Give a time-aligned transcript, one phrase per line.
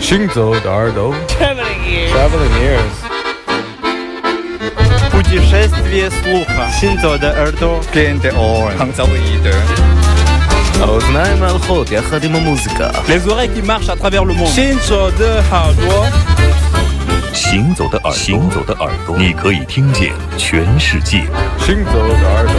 [0.00, 2.10] 行走的耳朵 Traveling ears.
[2.12, 2.94] Traveling ears
[5.10, 6.68] Путешествие слуха.
[6.80, 7.80] Синзо де Эрдо.
[7.92, 8.72] Gente on.
[10.80, 14.48] האוזניים ההלכות יחד עם המוזיקה Les oreilles qui marchent à travers le monde.
[14.48, 16.06] 行走的耳朵，
[17.32, 21.22] 行走的耳朵，行走的耳朵，你可以听见全世界。
[21.64, 22.54] 行走的耳朵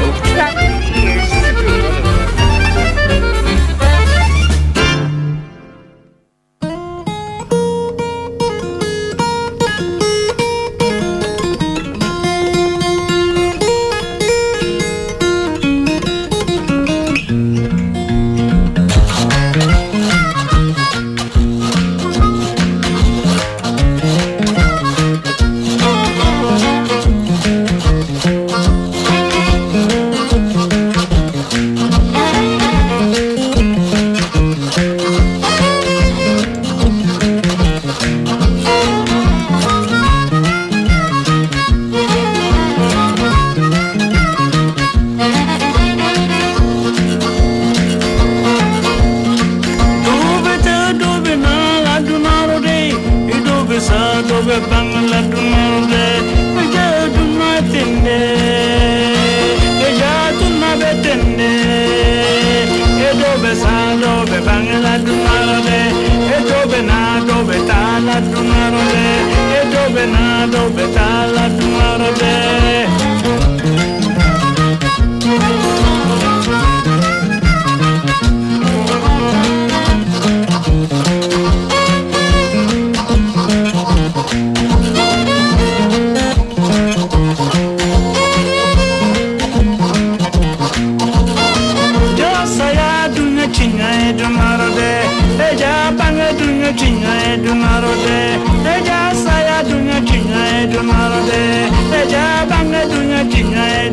[68.05, 69.07] la tua marade
[69.59, 73.00] e dove na dove sta la tua marade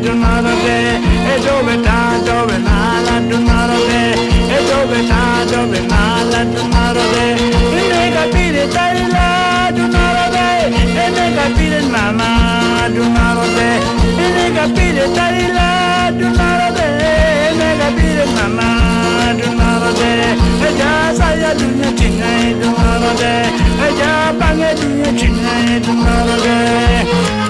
[0.08, 1.00] donárate,
[1.32, 4.02] e dove ta dove na la donárate,
[4.56, 7.26] e dove ta dove na la donárate,
[7.76, 10.46] e ne capire tai la donárate,
[11.02, 13.68] e ne capire mamma donárate,
[14.24, 16.86] e ne capire tai la donárate,
[17.48, 18.70] e ne capire mamma
[19.40, 20.10] donárate,
[20.66, 23.32] e già sai la dunia tinga e donárate,
[23.84, 27.47] e già pange dunia tinga e donárate.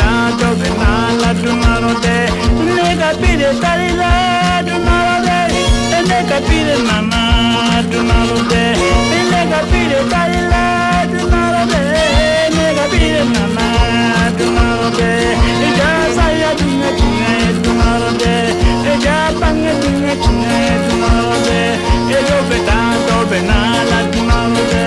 [0.00, 2.16] pireta, yo de nala, tu marote,
[2.64, 5.38] nega pireta, la, tu marote,
[6.08, 8.64] nega pireta, nana, tu marote,
[9.30, 11.82] nega pireta, la, tu marote,
[12.56, 13.24] nega pireta,
[13.56, 15.10] nana, tu marote,
[15.78, 17.32] ya saya tunga tunga,
[17.62, 18.34] tu marote,
[19.04, 20.56] ya panga tunga tunga,
[20.86, 21.60] tu marote,
[22.10, 24.86] yo de tanto, de nala, tu marote,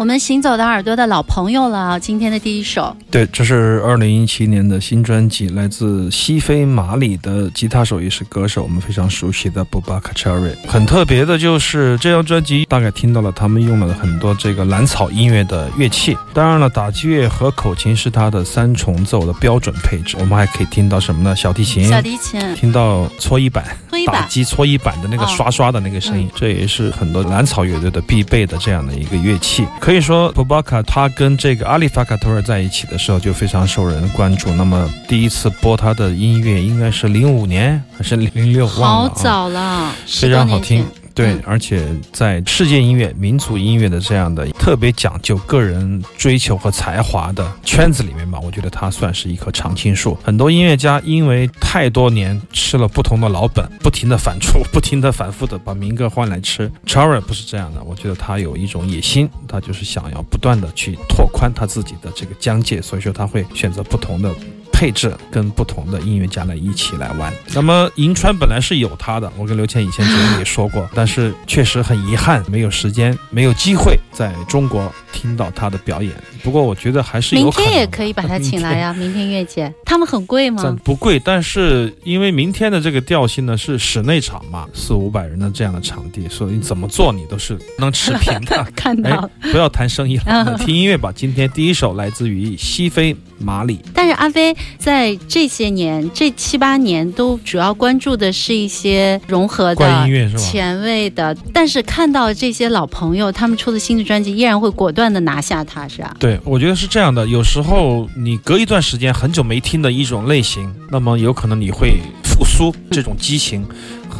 [0.00, 10.54] 我们行走的耳朵的老朋友了，今天的第一首，对，这是二零一七年的新专辑，来自西非马里的吉他手也是歌手，我们非常熟悉的 Boubacar Cherry。
[10.66, 20.16] 很特别的就是这张专辑，大概听到了他们用了很多这个蓝草音乐的乐器，当然了，打击乐和口琴是它的三重奏的标准配置。
[20.18, 21.36] 我们还可以听到什么呢？
[21.36, 23.62] 小提琴，小提琴、听到搓衣板。
[23.62, 29.66] 打搓衣板，击搓衣板的那个哦刷刷的那个声音，这也是很多蓝草乐队的必备的这样的一个乐器。
[29.78, 34.52] 可以说 b o b a k a 他跟这个阿里法卡托尔在一起的时候就非常受人关注。
[34.54, 38.66] 那么第一次播他的音乐应该是零五年还是零六？
[38.66, 40.84] 好、早了，非常好听。。
[41.20, 50.16] 对嗯，而且在世界音乐、民族音乐的这样的特别讲究个人追求和才华的圈子里面吧，我觉得他算是一棵常青树。
[50.22, 56.70] 很多音乐家因为太多年吃了不同的老本，不停的反刍， 不停的反复的把民歌换来吃。
[56.86, 64.34] Chara 不是这样的，我觉得他有一种野心，他就是想要不断的去拓宽他自己的这个疆界，所以说他会选择不同的。
[64.80, 67.30] 配置跟不同的音乐家来一起来玩。
[67.54, 76.10] 那么银川本来是有他的，我跟刘谦以前节目也说过，但是确实很遗憾，没有时间，没有机会在中国听到他的表演。
[76.42, 77.50] 不过我觉得还是有明。
[77.52, 80.78] 天也可以把他请来呀，明天月姐，他们很贵暂吗？
[80.82, 88.66] 不贵，但是因为明天的这个调性呢是室内场嘛，四五百人的这样的场地，所以你怎么做你都是能持平的。
[88.74, 91.12] 看哎到，，不要谈生意了， 听音乐吧。
[91.14, 106.14] 今天第一首来自于西非马里，但是阿飞在这些年这七八年都主要关注的是一些融合的音乐是吧前卫的，但是看到这些老朋友他们出的新的专辑，依然会果断的拿下它，是吧？
[106.18, 107.26] 对，我觉得是这样的。
[107.26, 113.64] 有时候你隔一段时间很久没听的一种类型，那么有可能你会复苏这种激情。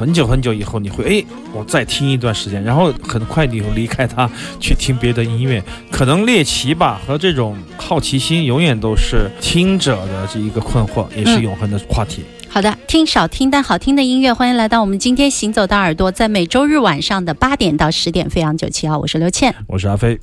[0.01, 4.27] 很久很久以后，你会哎，我再听一段时间，然后很快你又离开它，
[4.59, 5.63] 去听别的音乐。
[5.91, 12.25] 可能猎奇吧和这种好奇心，永远都是听者的这一个困惑，也是嗯永恒的话题。
[12.49, 19.55] 好的，听少听但好听的音乐，欢迎来到我们今天行走的耳朵，在每周日晚上的八点到十点，飞扬九七号，我是刘倩。
[19.67, 20.19] 我是阿飞。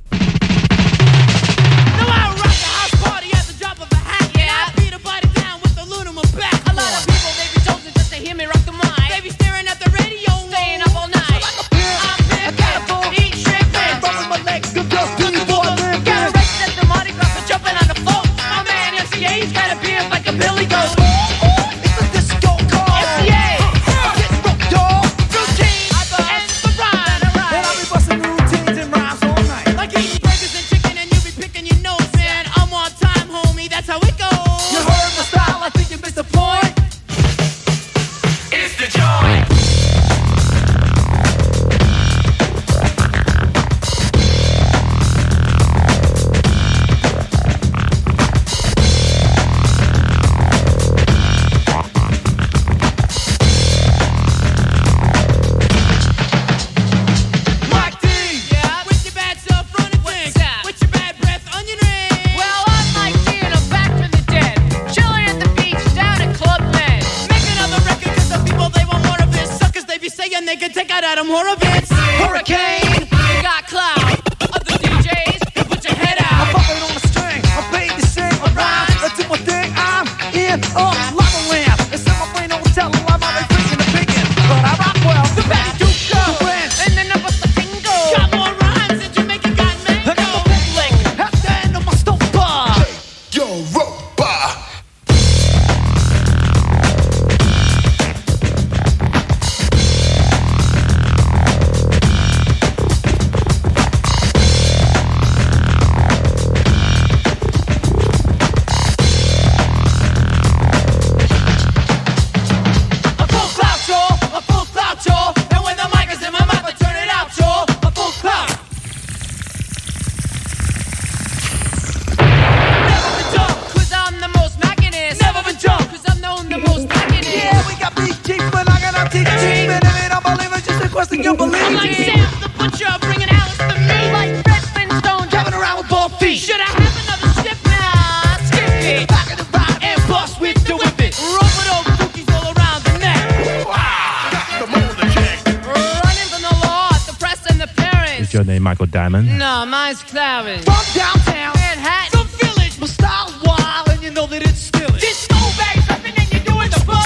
[148.38, 149.28] Your name Michael Diamond?
[149.40, 150.64] No, mine's Clarence.
[150.64, 152.20] From downtown, Manhattan.
[152.20, 155.02] some village, my style wild, and you know that it's still it.
[155.02, 157.02] Disco bass rapping and you're doing the ball.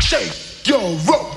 [0.00, 1.29] Shake your robot.《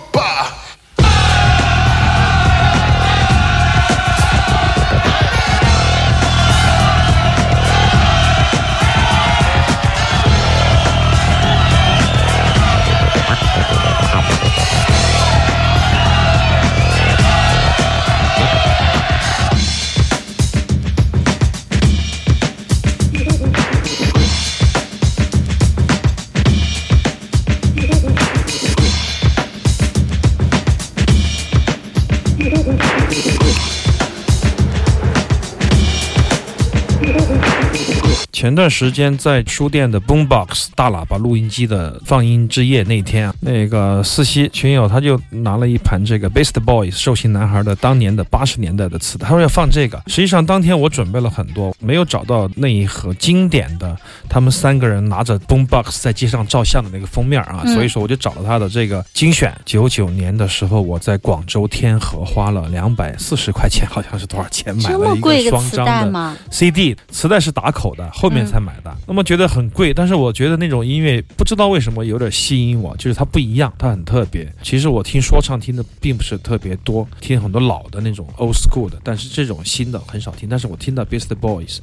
[38.44, 49.98] 前段时间在书店的 Boombox 大喇叭录音机的放音之夜那天啊，那个四喜群友他就拿了一盘这个 Beast Boys 寿星男孩的当年的八十年代的磁带，他说要放这个。
[50.08, 53.98] 实际上当天我准备了很多，没有找到那一盒经典的
[54.28, 59.56] 他们三个人拿着 Boombox 在街上照相的那个封面啊，嗯所以说我就找了他的这个精选。
[59.64, 66.36] 九九年的时候，我在广州天河花了两百四十块钱，好像是多少钱买了一个双张的。
[66.52, 68.94] ？CD 磁带是打口的，后面才买的。
[69.08, 74.52] 那么觉得很贵，但是我觉得那种音乐不知道为什么有点吸引我，就是它不一样，它很特别。
[74.62, 80.50] 其实我听说唱听的并不是特别多，听很多老的那种 old school 的，但是这种新的很少听。
[80.50, 81.78] 但是我听到 Beast Boys，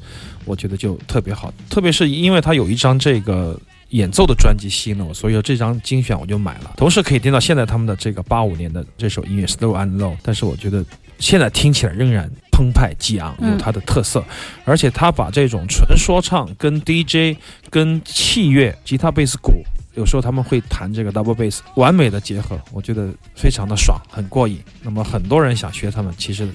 [0.45, 3.59] 我觉得就特别好，特别是因为它有一张这个。
[3.91, 6.75] 演奏的专辑吸引了我，所以说这张精选我就买了。
[6.77, 10.81] 同时可以听到现在他们的这个八五年的这首音乐 Slow and Low，但是我觉得
[11.19, 14.23] 现在听起来仍然澎湃激昂，有它的特色。
[14.65, 17.37] 而且他把这种纯说唱跟 DJ、
[17.69, 19.63] 跟器乐、吉他、贝斯、鼓，
[19.95, 24.59] 有时候他们会弹这个 double bass，完美的结合，我觉得非常的爽，很过瘾。
[24.83, 26.47] 那么很多人想学他们，其实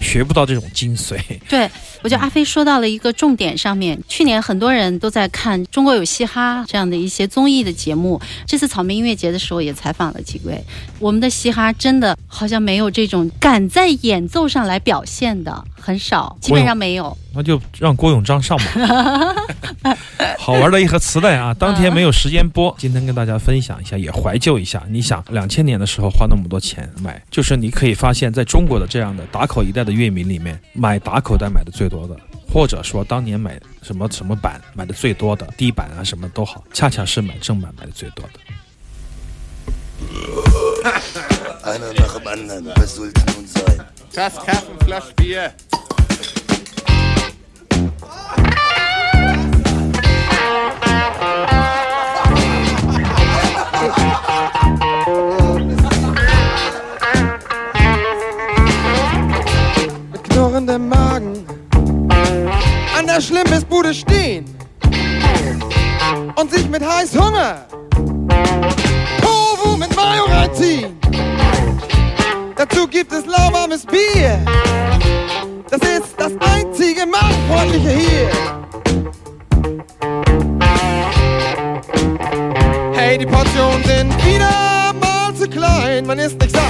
[0.00, 1.18] 学不到这种精髓。
[1.48, 1.68] 对，
[2.02, 3.98] 我觉得阿飞说到了一个重点上面。
[4.08, 10.62] 去年很多人都在看《中国有嘻哈》这样的一些综艺的节目，这次草莓音乐节的时候也采访了几位。
[10.98, 17.16] 我们的嘻哈真的好像没有这种敢在演奏上来表现的，很少，基本上没有。
[17.34, 19.34] 那就让郭永章上吧。
[20.38, 21.52] 好玩的一盒磁带啊！
[21.58, 24.82] 当天没有时间播，今天跟大家分享一下，也怀旧一下。
[24.88, 32.14] 你想，两千年的时候花那么多钱买，就是你可以发现，在中国的这样的打口一代的乐迷里面，买打口袋买的最多的，
[32.52, 38.40] 或者说当年买什么什么版买的最多的，低版啊什么都好，恰恰是买正版买的最多的。
[60.68, 61.46] Knurrendem Magen
[62.98, 64.44] an der Schlimmesbude stehen
[66.36, 67.66] und sich mit Heißhunger
[69.20, 70.98] Tofu mit Mayo reinziehen.
[72.56, 74.38] Dazu gibt es lauwarmes Bier.
[75.70, 78.30] Das ist das einzige Magenfreundliche hier.
[82.92, 86.62] Hey, die Portionen sind wieder mal zu klein, man ist nicht satt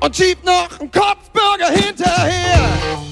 [0.00, 0.90] und schiebt noch einen
[1.40, 3.09] burger hinter here.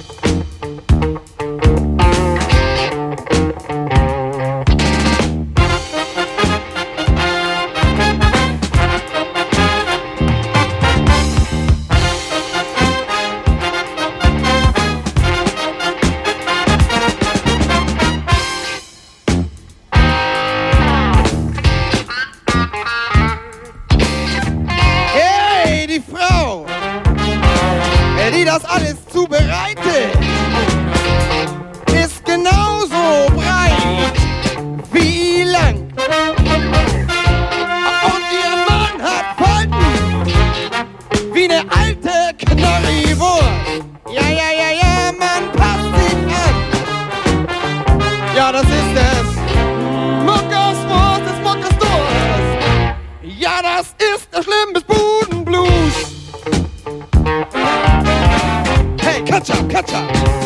[59.93, 60.38] water.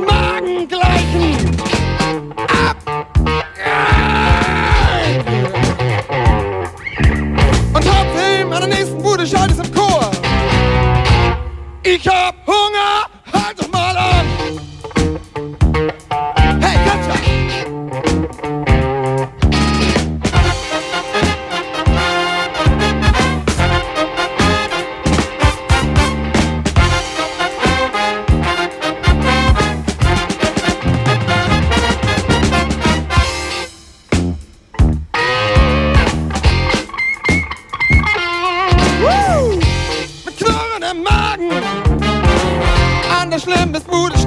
[0.00, 0.21] mind.
[43.72, 44.21] this foolish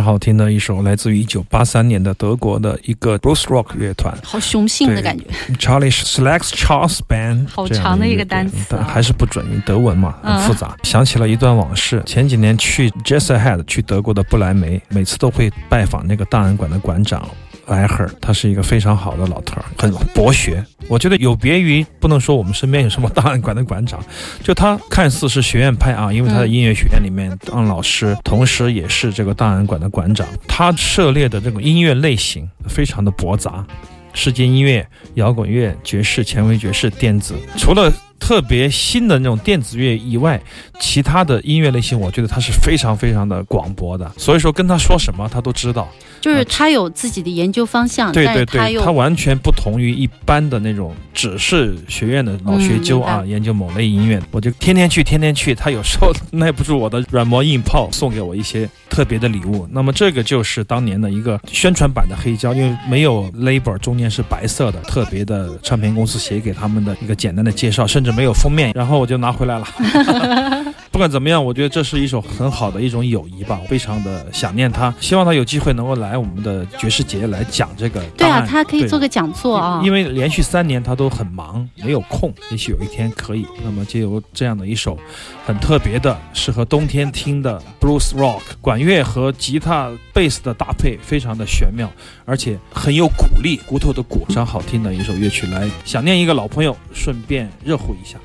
[0.00, 4.16] 常好听的一首来自于一九八三年的德国的一个 blues rock 乐团。
[4.24, 5.24] 好雄性的感觉。
[5.58, 10.74] Charlie Selects Charles Band， 好长的一个单词啊但还是不准，德文嘛，很嗯复杂。
[10.84, 17.28] 想起了一段往事，前几年去 Jazz Ahead 去德国的不莱梅，每次都会拜访那个档案馆的馆长。
[17.70, 20.64] 莱赫尔，他是一个非常好的老头，很博学。
[20.88, 24.04] 我觉得有别于不能说我们身边有什么档案馆的馆长，
[24.42, 30.26] 就他看似是学院派啊，因为他在音乐学院里面当老师，同时也是这个档案馆的馆长。
[30.48, 33.64] 他涉猎的这种音乐类型非常的博杂，
[34.12, 40.40] 世界音乐、摇滚乐、爵士、前卫爵士、电子，除了特别新的那种电子乐以外，
[40.78, 44.08] 其他的音乐类型，我觉得他是非常非常的广博的。
[44.16, 45.88] 所以说，跟他说什么，他都知道。
[46.20, 55.54] 就是他有自己的研究方向，对对他对，他完全不同于一般的那种只是学院的老学究啊，嗯研究某类音乐，我就天天去，天天去。
[55.54, 59.66] 他有时候耐不住我的软磨硬泡，送给我一些特别的礼物。
[59.72, 69.66] 那么这个就是当年的一个宣传版的黑胶，因为没有 label，中间是白色的，特别的唱片公司写给他们的一个简单的介绍，甚至没有封面，然后我就拿回来了。
[70.92, 83.46] 不管怎么样，我觉得这是一首很好的一种友谊吧，非常的想念他，希望他有机会能够来我们的爵士节来讲这个对啊，他可以做个讲座啊，因为连续三年他都很忙，没有空，也许有一天可以。
[83.64, 84.98] 那么借由这样的一首
[85.46, 91.88] 很特别的、适合冬天听的 blues rock，管乐和吉他、贝斯的搭配非常的玄妙，
[92.24, 98.18] 而且很有鼓励，骨头的鼓，非常好听的一首乐曲，来想念一个老朋友，顺便热乎一下。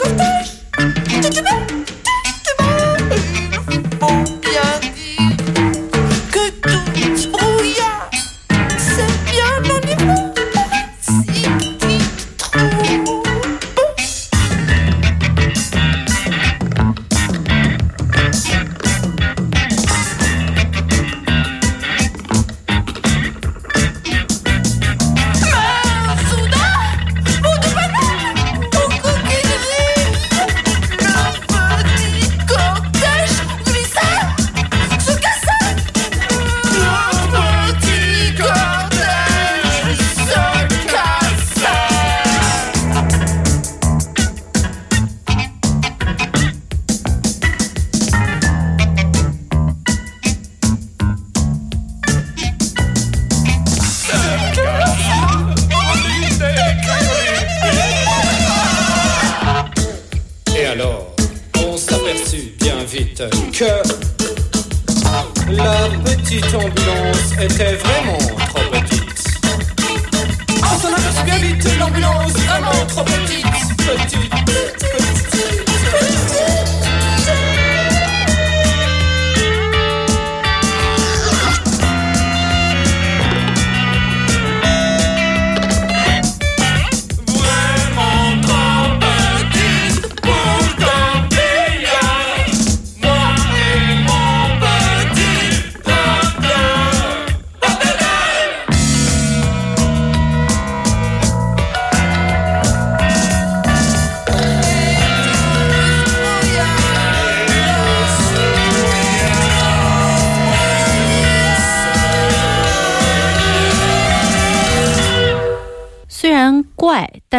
[0.00, 0.44] cortar.
[1.22, 1.99] Tudo bem?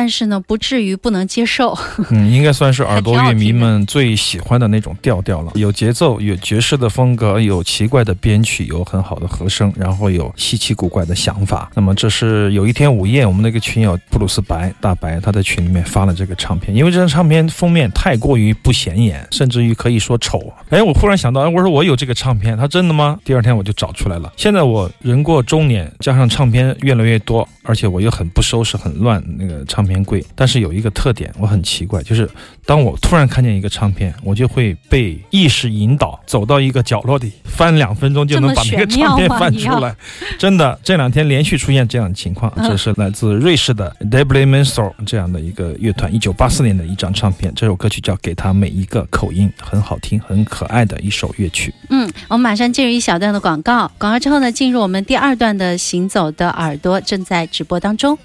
[0.01, 1.77] 但是呢，不至于不能接受。
[2.09, 5.51] 嗯，应该算是耳朵乐迷们最喜欢的那种调调了。
[5.53, 11.69] 有节奏，有爵士的风格，有奇怪的编曲，有很好的和声，然后有稀奇古怪的想法。
[11.75, 20.51] 那么这是有一天午夜，我们那个群友布鲁斯白大白，他在群里面发了这个唱片，因为这张唱片封面太过于不显眼，甚至于可以说丑。
[20.69, 23.19] 哎，我忽然想到，哎，我说我有这个唱片，他真的吗？
[23.23, 24.33] 第二天我就找出来了。
[24.35, 30.23] 现在我人过中年，加上唱片越来越多，而且我又很不收拾、很乱那个唱片柜。
[30.35, 32.29] 但是有一个特点，我很奇怪，就是
[32.65, 39.95] 当我突然看见一个唱片，我就会被意识引导，走到一个角落里，翻两分钟就能把那个唱片翻出来。
[40.37, 42.51] 真的，这两天连续出现这样的情况。
[42.57, 47.51] 这是来自瑞士的 Debly m e n s o r 这样的一个乐团，一九八四年的一张唱片。
[47.55, 51.73] 这首歌曲叫《给他每一个口音》，很好听、很可爱的一首乐曲。
[51.89, 58.17] 嗯，我们马上进入一小段的广告，广告之后呢，进入我们第二段的行走的耳朵正在直播当中。